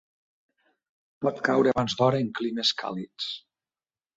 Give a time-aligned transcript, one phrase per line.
[1.25, 3.29] Pot caure abans d'hora en climes càlids.